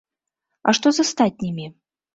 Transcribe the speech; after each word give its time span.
А 0.67 0.77
што 0.79 0.87
з 0.99 1.05
астатнімі? 1.09 1.73